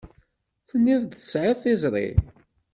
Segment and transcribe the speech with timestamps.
[0.69, 2.09] Tenniḍ-d tesεiḍ tiẓri.